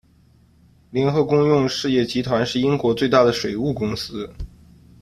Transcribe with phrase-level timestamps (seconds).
[0.89, 4.27] 联合公用事业集团是英国最大的水务公司。